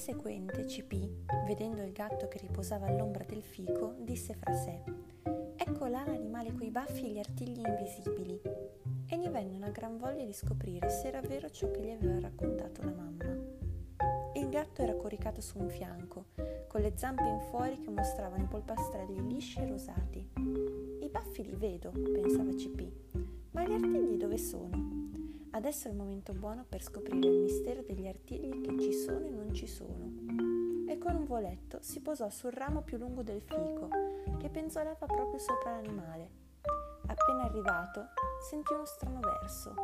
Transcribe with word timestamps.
seguente 0.00 0.64
CP, 0.64 1.44
vedendo 1.44 1.82
il 1.82 1.92
gatto 1.92 2.26
che 2.26 2.38
riposava 2.38 2.86
all'ombra 2.86 3.22
del 3.24 3.42
fico, 3.42 3.94
disse 3.98 4.32
fra 4.32 4.54
sé 4.54 4.82
Ecco 5.56 5.84
là 5.84 6.02
l'animale 6.06 6.54
coi 6.54 6.70
baffi 6.70 7.04
e 7.04 7.10
gli 7.10 7.18
artigli 7.18 7.60
invisibili. 7.60 8.40
E 9.06 9.18
gli 9.18 9.28
venne 9.28 9.56
una 9.56 9.68
gran 9.68 9.98
voglia 9.98 10.24
di 10.24 10.32
scoprire 10.32 10.88
se 10.88 11.08
era 11.08 11.20
vero 11.20 11.50
ciò 11.50 11.70
che 11.70 11.82
gli 11.82 11.90
aveva 11.90 12.18
raccontato 12.18 12.82
la 12.82 12.92
mamma. 12.92 13.24
Il 14.36 14.48
gatto 14.48 14.80
era 14.80 14.94
coricato 14.94 15.42
su 15.42 15.58
un 15.58 15.68
fianco, 15.68 16.28
con 16.66 16.80
le 16.80 16.94
zampe 16.96 17.24
in 17.24 17.40
fuori 17.50 17.78
che 17.78 17.90
mostravano 17.90 18.42
i 18.42 18.48
polpastrelli 18.48 19.28
lisci 19.28 19.58
e 19.58 19.68
rosati. 19.68 20.30
I 21.02 21.08
baffi 21.10 21.44
li 21.44 21.56
vedo, 21.56 21.90
pensava 21.90 22.54
CP, 22.54 22.90
ma 23.50 23.64
gli 23.64 23.72
artigli 23.72 24.16
dove 24.16 24.38
sono? 24.38 25.00
Adesso 25.52 25.88
è 25.88 25.90
il 25.90 25.96
momento 25.96 26.32
buono 26.32 26.64
per 26.66 26.80
scoprire 26.80 27.26
il 27.28 27.40
mistero 27.40 27.82
degli 27.82 28.06
artigli 28.06 28.60
che 28.60 28.78
ci 28.78 28.92
sono 28.92 29.26
non 29.50 29.54
ci 29.54 29.66
sono. 29.66 30.86
E 30.86 30.98
con 30.98 31.16
un 31.16 31.24
voletto 31.24 31.78
si 31.82 32.00
posò 32.00 32.30
sul 32.30 32.52
ramo 32.52 32.82
più 32.82 32.98
lungo 32.98 33.22
del 33.22 33.42
fico, 33.42 33.88
che 34.38 34.48
penzolava 34.48 35.06
proprio 35.06 35.38
sopra 35.38 35.72
l'animale. 35.72 36.38
Appena 37.06 37.44
arrivato, 37.44 38.06
sentì 38.48 38.72
uno 38.72 38.84
strano 38.84 39.18
verso. 39.18 39.74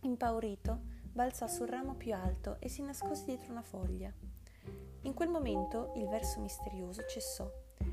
Impaurito, 0.00 0.80
balzò 1.12 1.46
sul 1.46 1.68
ramo 1.68 1.94
più 1.94 2.14
alto 2.14 2.56
e 2.58 2.68
si 2.68 2.82
nascose 2.82 3.24
dietro 3.24 3.52
una 3.52 3.62
foglia. 3.62 4.12
In 5.02 5.14
quel 5.14 5.28
momento 5.28 5.92
il 5.96 6.08
verso 6.08 6.40
misterioso 6.40 7.04
cessò 7.06 7.48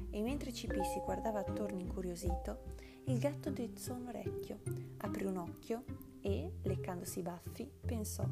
e 0.10 0.22
mentre 0.22 0.52
CP 0.52 0.82
si 0.84 1.00
guardava 1.00 1.40
attorno 1.40 1.80
incuriosito, 1.80 2.64
il 3.06 3.20
gatto 3.20 3.52
drizzò 3.52 3.94
un 3.94 4.08
orecchio, 4.08 4.60
aprì 4.98 5.26
un 5.26 5.38
occhio 5.38 5.84
e, 6.22 6.54
leccandosi 6.64 7.20
i 7.20 7.24
baffi, 7.24 7.72
pensò 7.86 8.26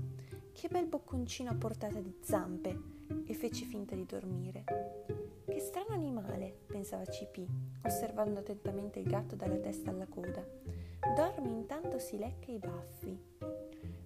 che 0.59 0.67
bel 0.67 0.87
bocconcino 0.87 1.51
a 1.51 1.55
portata 1.55 2.01
di 2.01 2.13
zampe 2.19 2.77
e 3.25 3.33
fece 3.33 3.63
finta 3.63 3.95
di 3.95 4.05
dormire. 4.05 4.65
Che 5.45 5.57
strano 5.57 5.93
animale, 5.93 6.53
pensava 6.65 7.05
CP, 7.05 7.47
osservando 7.85 8.41
attentamente 8.41 8.99
il 8.99 9.07
gatto 9.07 9.37
dalla 9.37 9.55
testa 9.55 9.89
alla 9.89 10.05
coda. 10.05 10.45
Dorme 11.15 11.47
intanto 11.47 11.97
si 11.97 12.17
lecca 12.17 12.51
i 12.51 12.59
baffi. 12.59 13.17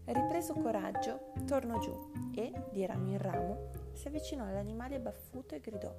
Ripreso 0.05 0.53
coraggio, 0.53 1.33
tornò 1.47 1.80
giù 1.80 2.11
e, 2.36 2.53
di 2.72 2.86
ramo 2.86 3.09
in 3.09 3.17
ramo, 3.17 3.72
si 3.94 4.08
avvicinò 4.08 4.45
all'animale 4.45 4.99
baffuto 4.99 5.55
e 5.55 5.59
gridò: 5.59 5.92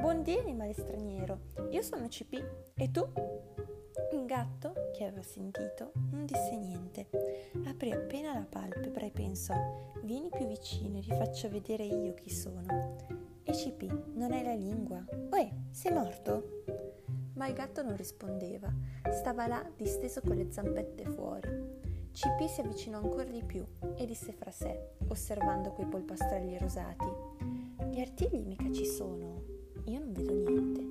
Buondì, 0.00 0.38
animale 0.38 0.72
straniero, 0.72 1.40
io 1.68 1.82
sono 1.82 2.08
CP 2.08 2.42
e 2.74 2.90
tu? 2.90 3.06
Il 4.12 4.24
gatto, 4.26 4.90
che 4.92 5.04
aveva 5.04 5.22
sentito, 5.22 5.92
non 6.10 6.24
disse 6.24 6.56
niente. 6.56 7.08
Aprì 7.66 7.90
appena 7.90 8.32
la 8.34 8.46
palpebra 8.48 9.04
e 9.04 9.10
pensò: 9.10 9.54
Vieni 10.02 10.28
più 10.28 10.46
vicino 10.46 10.98
e 10.98 11.00
ti 11.00 11.12
faccio 11.12 11.48
vedere 11.48 11.84
io 11.84 12.14
chi 12.14 12.30
sono. 12.30 12.96
E 13.42 13.52
CP, 13.52 14.14
non 14.14 14.32
hai 14.32 14.44
la 14.44 14.54
lingua? 14.54 15.04
Uè, 15.30 15.50
sei 15.70 15.92
morto? 15.92 16.64
Ma 17.34 17.48
il 17.48 17.54
gatto 17.54 17.82
non 17.82 17.96
rispondeva. 17.96 18.72
Stava 19.10 19.46
là 19.46 19.68
disteso 19.76 20.20
con 20.20 20.36
le 20.36 20.50
zampette 20.50 21.04
fuori. 21.04 21.48
CP 22.12 22.48
si 22.48 22.60
avvicinò 22.60 22.98
ancora 22.98 23.24
di 23.24 23.42
più 23.42 23.64
e 23.96 24.04
disse 24.04 24.32
fra 24.32 24.50
sé, 24.50 24.90
osservando 25.08 25.72
quei 25.72 25.86
polpastrelli 25.86 26.58
rosati: 26.58 27.06
Gli 27.90 28.00
artigli 28.00 28.44
mica 28.44 28.70
ci 28.70 28.86
sono. 28.86 29.42
Io 29.86 29.98
non 29.98 30.12
vedo 30.12 30.34
niente. 30.34 30.89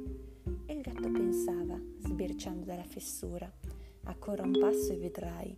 Sbirciando 2.49 2.65
dalla 2.65 2.83
fessura: 2.83 3.51
Ancora 4.03 4.43
un 4.43 4.57
passo 4.59 4.91
e 4.91 4.97
vedrai. 4.97 5.57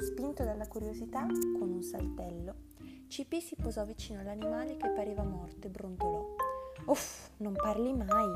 Spinto 0.00 0.44
dalla 0.44 0.66
curiosità, 0.66 1.26
con 1.58 1.70
un 1.70 1.82
saltello, 1.82 2.54
CP 3.08 3.40
si 3.40 3.56
posò 3.56 3.84
vicino 3.84 4.20
all'animale 4.20 4.76
che 4.76 4.88
pareva 4.90 5.22
morto 5.22 5.66
e 5.66 5.70
brontolò. 5.70 6.34
Uff, 6.86 7.30
non 7.38 7.54
parli 7.54 7.92
mai! 7.92 8.30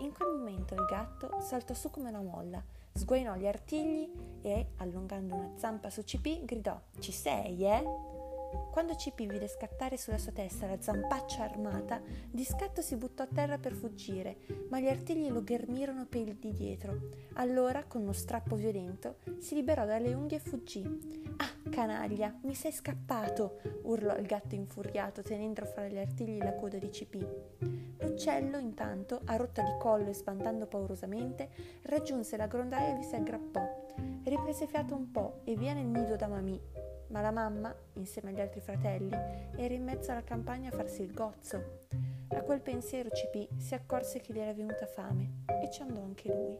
In 0.00 0.12
quel 0.12 0.30
momento 0.36 0.74
il 0.74 0.84
gatto 0.88 1.40
saltò 1.40 1.74
su 1.74 1.90
come 1.90 2.08
una 2.08 2.22
molla, 2.22 2.62
sguainò 2.92 3.36
gli 3.36 3.46
artigli 3.46 4.10
e, 4.40 4.72
allungando 4.76 5.34
una 5.34 5.52
zampa 5.56 5.90
su 5.90 6.02
CP, 6.02 6.44
gridò: 6.44 6.80
Ci 6.98 7.12
sei, 7.12 7.64
eh? 7.64 7.84
Quando 8.72 8.94
CP 8.94 9.26
vide 9.26 9.48
scattare 9.48 9.98
sulla 9.98 10.16
sua 10.16 10.32
testa 10.32 10.66
la 10.66 10.80
zampaccia 10.80 11.42
armata, 11.42 12.00
di 12.30 12.42
scatto 12.42 12.80
si 12.80 12.96
buttò 12.96 13.22
a 13.22 13.28
terra 13.30 13.58
per 13.58 13.74
fuggire, 13.74 14.38
ma 14.70 14.80
gli 14.80 14.88
artigli 14.88 15.28
lo 15.28 15.44
ghermirono 15.44 16.06
per 16.06 16.26
il 16.26 16.36
di 16.36 16.54
dietro. 16.54 16.98
Allora, 17.34 17.84
con 17.84 18.00
uno 18.00 18.14
strappo 18.14 18.56
violento, 18.56 19.16
si 19.40 19.56
liberò 19.56 19.84
dalle 19.84 20.14
unghie 20.14 20.38
e 20.38 20.40
fuggì. 20.40 20.82
Ah, 21.36 21.70
canaglia, 21.70 22.34
mi 22.44 22.54
sei 22.54 22.72
scappato! 22.72 23.60
urlò 23.82 24.16
il 24.16 24.24
gatto 24.24 24.54
infuriato, 24.54 25.20
tenendo 25.20 25.66
fra 25.66 25.86
gli 25.86 25.98
artigli 25.98 26.38
la 26.38 26.54
coda 26.54 26.78
di 26.78 26.88
CP. 26.88 27.26
L'uccello, 27.98 28.56
intanto, 28.56 29.20
a 29.26 29.36
rotta 29.36 29.60
di 29.60 29.76
collo 29.78 30.08
e 30.08 30.14
spantando 30.14 30.66
paurosamente, 30.66 31.50
raggiunse 31.82 32.38
la 32.38 32.46
grondaia 32.46 32.94
e 32.94 32.96
vi 32.96 33.04
si 33.04 33.16
aggrappò. 33.16 33.90
Riprese 34.24 34.66
fiato 34.66 34.94
un 34.94 35.10
po' 35.10 35.42
e 35.44 35.56
via 35.56 35.74
nel 35.74 35.84
nido 35.84 36.16
da 36.16 36.26
mamì, 36.26 36.58
ma 37.08 37.20
la 37.20 37.30
mamma, 37.30 37.74
insieme 37.94 38.30
agli 38.30 38.40
altri 38.40 38.60
fratelli, 38.60 39.10
era 39.56 39.74
in 39.74 39.84
mezzo 39.84 40.10
alla 40.10 40.24
campagna 40.24 40.70
a 40.70 40.72
farsi 40.72 41.02
il 41.02 41.12
gozzo. 41.12 41.80
A 42.28 42.40
quel 42.42 42.62
pensiero 42.62 43.10
CP 43.10 43.58
si 43.58 43.74
accorse 43.74 44.20
che 44.20 44.32
gli 44.32 44.38
era 44.38 44.54
venuta 44.54 44.86
fame 44.86 45.42
e 45.62 45.70
ci 45.70 45.82
andò 45.82 46.02
anche 46.02 46.28
lui. 46.28 46.58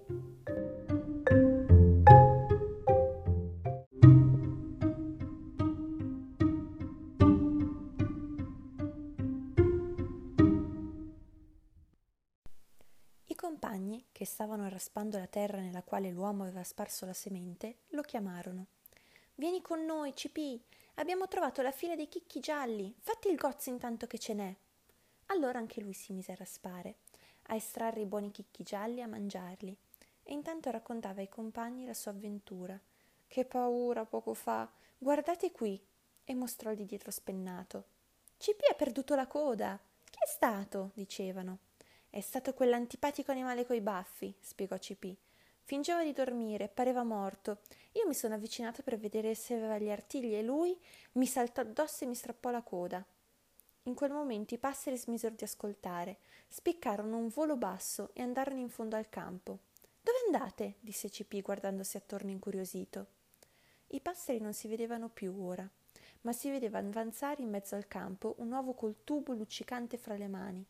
I 13.24 13.34
compagni, 13.34 14.06
che 14.12 14.26
stavano 14.26 14.68
raspando 14.68 15.16
la 15.18 15.26
terra 15.26 15.60
nella 15.60 15.82
quale 15.82 16.10
l'uomo 16.10 16.42
aveva 16.42 16.62
sparso 16.62 17.06
la 17.06 17.14
semente, 17.14 17.78
lo 17.88 18.02
chiamarono. 18.02 18.66
Vieni 19.34 19.62
con 19.62 19.84
noi, 19.84 20.12
CP. 20.12 20.60
Abbiamo 20.94 21.26
trovato 21.26 21.62
la 21.62 21.72
fila 21.72 21.96
dei 21.96 22.08
chicchi 22.08 22.38
gialli. 22.38 22.94
Fatti 22.98 23.28
il 23.28 23.36
gozzo 23.36 23.70
intanto 23.70 24.06
che 24.06 24.18
ce 24.18 24.34
n'è. 24.34 24.54
Allora 25.26 25.58
anche 25.58 25.80
lui 25.80 25.94
si 25.94 26.12
mise 26.12 26.32
a 26.32 26.36
raspare, 26.36 26.96
a 27.44 27.54
estrarre 27.54 28.02
i 28.02 28.06
buoni 28.06 28.30
chicchi 28.30 28.62
gialli 28.62 28.98
e 28.98 29.02
a 29.02 29.06
mangiarli. 29.06 29.76
E 30.22 30.32
intanto 30.32 30.70
raccontava 30.70 31.20
ai 31.20 31.28
compagni 31.28 31.86
la 31.86 31.94
sua 31.94 32.10
avventura. 32.10 32.78
Che 33.26 33.44
paura 33.46 34.04
poco 34.04 34.34
fa. 34.34 34.70
Guardate 34.98 35.50
qui. 35.50 35.82
E 36.24 36.34
mostrò 36.34 36.74
di 36.74 36.84
dietro 36.84 37.10
spennato. 37.10 37.86
CP 38.36 38.70
ha 38.70 38.74
perduto 38.74 39.14
la 39.14 39.26
coda. 39.26 39.80
Chi 40.04 40.18
è 40.22 40.28
stato? 40.28 40.90
dicevano. 40.94 41.58
È 42.10 42.20
stato 42.20 42.52
quell'antipatico 42.52 43.30
animale 43.30 43.64
coi 43.64 43.80
baffi, 43.80 44.34
spiegò 44.38 44.76
CP. 44.76 45.16
Fingeva 45.72 46.04
di 46.04 46.12
dormire, 46.12 46.68
pareva 46.68 47.02
morto. 47.02 47.60
Io 47.92 48.06
mi 48.06 48.12
sono 48.12 48.34
avvicinata 48.34 48.82
per 48.82 48.98
vedere 48.98 49.34
se 49.34 49.54
aveva 49.54 49.78
gli 49.78 49.88
artigli 49.88 50.34
e 50.34 50.42
lui 50.42 50.78
mi 51.12 51.24
saltò 51.24 51.62
addosso 51.62 52.04
e 52.04 52.08
mi 52.08 52.14
strappò 52.14 52.50
la 52.50 52.60
coda. 52.60 53.02
In 53.84 53.94
quel 53.94 54.10
momento 54.10 54.52
i 54.52 54.58
passeri 54.58 54.98
smisero 54.98 55.34
di 55.34 55.44
ascoltare, 55.44 56.18
spiccarono 56.46 57.16
un 57.16 57.28
volo 57.28 57.56
basso 57.56 58.10
e 58.12 58.20
andarono 58.20 58.60
in 58.60 58.68
fondo 58.68 58.96
al 58.96 59.08
campo. 59.08 59.60
Dove 60.02 60.18
andate? 60.26 60.74
disse 60.80 61.08
CP 61.08 61.40
guardandosi 61.40 61.96
attorno 61.96 62.28
incuriosito. 62.28 63.06
I 63.86 64.00
passeri 64.02 64.40
non 64.40 64.52
si 64.52 64.68
vedevano 64.68 65.08
più 65.08 65.34
ora, 65.42 65.66
ma 66.20 66.34
si 66.34 66.50
vedeva 66.50 66.80
avanzare 66.80 67.40
in 67.40 67.48
mezzo 67.48 67.76
al 67.76 67.88
campo 67.88 68.34
un 68.40 68.52
uovo 68.52 68.74
col 68.74 69.04
tubo 69.04 69.32
luccicante 69.32 69.96
fra 69.96 70.18
le 70.18 70.28
mani. 70.28 70.62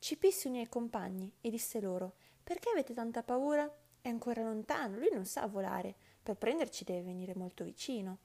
CP 0.00 0.30
si 0.30 0.48
unì 0.48 0.58
ai 0.58 0.68
compagni 0.68 1.32
e 1.40 1.48
disse 1.48 1.80
loro: 1.80 2.14
Perché 2.42 2.70
avete 2.70 2.92
tanta 2.92 3.22
paura? 3.22 3.72
È 4.02 4.08
ancora 4.08 4.42
lontano, 4.42 4.98
lui 4.98 5.10
non 5.12 5.24
sa 5.24 5.46
volare, 5.46 5.94
per 6.20 6.34
prenderci 6.34 6.82
deve 6.82 7.02
venire 7.02 7.36
molto 7.36 7.62
vicino. 7.62 8.18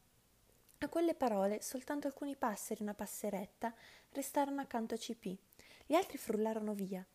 A 0.79 0.89
quelle 0.89 1.13
parole 1.13 1.62
soltanto 1.62 2.07
alcuni 2.07 2.35
passeri 2.35 2.79
e 2.79 2.83
una 2.83 2.95
passeretta 2.95 3.71
restarono 4.09 4.59
accanto 4.59 4.95
a 4.95 4.97
CP. 4.97 5.38
Gli 5.85 5.94
altri 5.94 6.18
frullarono 6.18 6.74
via, 6.74 7.06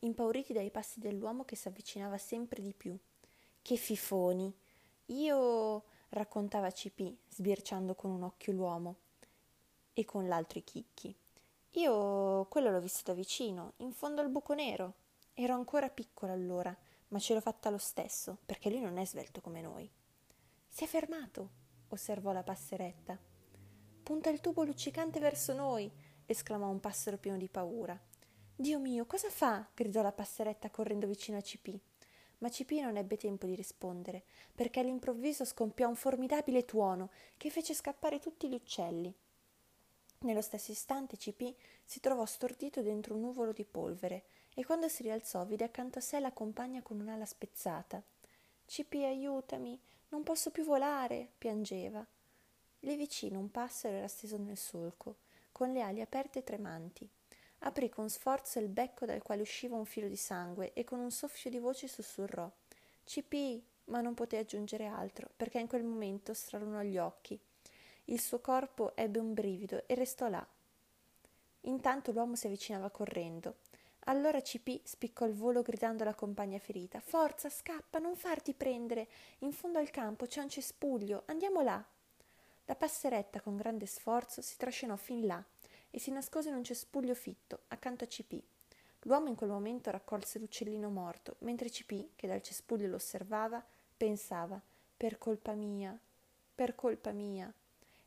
impauriti 0.00 0.52
dai 0.52 0.72
passi 0.72 0.98
dell'uomo 0.98 1.44
che 1.44 1.54
si 1.54 1.68
avvicinava 1.68 2.18
sempre 2.18 2.60
di 2.60 2.74
più. 2.74 2.98
Che 3.62 3.76
fifoni! 3.76 4.52
Io 5.06 5.84
raccontava 6.08 6.72
CP, 6.72 7.18
sbirciando 7.28 7.94
con 7.94 8.10
un 8.10 8.24
occhio 8.24 8.52
l'uomo 8.52 8.96
e 9.92 10.04
con 10.04 10.26
l'altro 10.26 10.58
i 10.58 10.64
chicchi. 10.64 11.14
Io 11.72 12.46
quello 12.46 12.72
l'ho 12.72 12.80
visto 12.80 13.02
da 13.04 13.14
vicino, 13.14 13.74
in 13.76 13.92
fondo 13.92 14.20
al 14.20 14.28
buco 14.28 14.54
nero. 14.54 14.94
Ero 15.34 15.54
ancora 15.54 15.88
piccola 15.88 16.32
allora 16.32 16.76
ma 17.08 17.18
ce 17.18 17.34
l'ho 17.34 17.40
fatta 17.40 17.70
lo 17.70 17.78
stesso, 17.78 18.38
perché 18.44 18.70
lui 18.70 18.80
non 18.80 18.98
è 18.98 19.06
svelto 19.06 19.40
come 19.40 19.60
noi. 19.60 19.90
Si 20.66 20.84
è 20.84 20.86
fermato, 20.86 21.50
osservò 21.88 22.32
la 22.32 22.42
passeretta. 22.42 23.18
Punta 24.02 24.30
il 24.30 24.40
tubo 24.40 24.64
luccicante 24.64 25.20
verso 25.20 25.52
noi, 25.54 25.90
esclamò 26.26 26.68
un 26.68 26.80
passero 26.80 27.18
pieno 27.18 27.38
di 27.38 27.48
paura. 27.48 27.98
Dio 28.54 28.78
mio, 28.78 29.06
cosa 29.06 29.30
fa? 29.30 29.66
gridò 29.74 30.02
la 30.02 30.12
passeretta 30.12 30.70
correndo 30.70 31.06
vicino 31.06 31.38
a 31.38 31.42
CP. 31.42 31.78
Ma 32.38 32.48
CP 32.48 32.70
non 32.82 32.96
ebbe 32.96 33.16
tempo 33.16 33.46
di 33.46 33.54
rispondere, 33.54 34.24
perché 34.54 34.80
all'improvviso 34.80 35.44
scompiò 35.44 35.88
un 35.88 35.96
formidabile 35.96 36.64
tuono 36.64 37.10
che 37.36 37.50
fece 37.50 37.74
scappare 37.74 38.18
tutti 38.18 38.48
gli 38.48 38.54
uccelli. 38.54 39.12
Nello 40.20 40.40
stesso 40.40 40.72
istante 40.72 41.16
CP 41.16 41.54
si 41.84 42.00
trovò 42.00 42.24
stordito 42.26 42.82
dentro 42.82 43.14
un 43.14 43.20
nuvolo 43.20 43.52
di 43.52 43.64
polvere 43.64 44.24
e 44.58 44.64
quando 44.64 44.88
si 44.88 45.04
rialzò 45.04 45.44
vide 45.44 45.62
accanto 45.62 45.98
a 45.98 46.02
sé 46.02 46.18
la 46.18 46.32
compagna 46.32 46.82
con 46.82 46.98
un'ala 46.98 47.24
spezzata. 47.24 48.02
CP, 48.66 48.94
aiutami, 49.04 49.80
non 50.08 50.24
posso 50.24 50.50
più 50.50 50.64
volare, 50.64 51.30
piangeva. 51.38 52.04
Lì 52.80 52.96
vicino 52.96 53.38
un 53.38 53.52
passero 53.52 53.94
era 53.94 54.08
steso 54.08 54.36
nel 54.36 54.56
solco, 54.56 55.18
con 55.52 55.72
le 55.72 55.80
ali 55.80 56.00
aperte 56.00 56.40
e 56.40 56.42
tremanti. 56.42 57.08
Aprì 57.60 57.88
con 57.88 58.10
sforzo 58.10 58.58
il 58.58 58.66
becco 58.66 59.06
dal 59.06 59.22
quale 59.22 59.42
usciva 59.42 59.76
un 59.76 59.84
filo 59.84 60.08
di 60.08 60.16
sangue 60.16 60.72
e 60.72 60.82
con 60.82 60.98
un 60.98 61.12
soffio 61.12 61.50
di 61.50 61.60
voce 61.60 61.86
sussurrò 61.86 62.50
CP, 63.04 63.62
ma 63.84 64.00
non 64.00 64.14
poté 64.14 64.38
aggiungere 64.38 64.86
altro, 64.86 65.30
perché 65.36 65.60
in 65.60 65.68
quel 65.68 65.84
momento 65.84 66.34
stralunò 66.34 66.82
gli 66.82 66.98
occhi. 66.98 67.38
Il 68.06 68.20
suo 68.20 68.40
corpo 68.40 68.96
ebbe 68.96 69.20
un 69.20 69.34
brivido 69.34 69.84
e 69.86 69.94
restò 69.94 70.26
là. 70.26 70.44
Intanto 71.60 72.10
l'uomo 72.10 72.34
si 72.34 72.46
avvicinava 72.46 72.90
correndo. 72.90 73.66
Allora 74.08 74.40
CP 74.40 74.80
spiccò 74.84 75.26
il 75.26 75.34
volo 75.34 75.60
gridando 75.60 76.02
alla 76.02 76.14
compagna 76.14 76.58
ferita 76.58 76.98
Forza, 76.98 77.50
scappa, 77.50 77.98
non 77.98 78.16
farti 78.16 78.54
prendere. 78.54 79.06
In 79.40 79.52
fondo 79.52 79.78
al 79.78 79.90
campo 79.90 80.24
c'è 80.24 80.40
un 80.40 80.48
cespuglio, 80.48 81.24
andiamo 81.26 81.60
là. 81.60 81.84
La 82.64 82.74
passeretta 82.74 83.42
con 83.42 83.56
grande 83.56 83.84
sforzo 83.84 84.40
si 84.40 84.56
trascinò 84.56 84.96
fin 84.96 85.26
là 85.26 85.44
e 85.90 85.98
si 85.98 86.10
nascose 86.10 86.48
in 86.48 86.54
un 86.54 86.64
cespuglio 86.64 87.14
fitto, 87.14 87.64
accanto 87.68 88.04
a 88.04 88.06
CP. 88.06 88.42
L'uomo 89.02 89.28
in 89.28 89.34
quel 89.34 89.50
momento 89.50 89.90
raccolse 89.90 90.38
l'uccellino 90.38 90.88
morto, 90.88 91.36
mentre 91.40 91.68
CP, 91.68 92.16
che 92.16 92.26
dal 92.26 92.40
cespuglio 92.40 92.88
lo 92.88 92.96
osservava, 92.96 93.62
pensava 93.94 94.58
per 94.96 95.18
colpa 95.18 95.52
mia, 95.52 95.96
per 96.54 96.74
colpa 96.74 97.12
mia. 97.12 97.52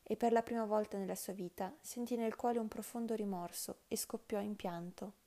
E 0.02 0.16
per 0.16 0.32
la 0.32 0.42
prima 0.42 0.64
volta 0.64 0.98
nella 0.98 1.14
sua 1.14 1.32
vita 1.32 1.72
sentì 1.80 2.16
nel 2.16 2.34
cuore 2.34 2.58
un 2.58 2.66
profondo 2.66 3.14
rimorso 3.14 3.82
e 3.86 3.96
scoppiò 3.96 4.40
in 4.40 4.56
pianto. 4.56 5.21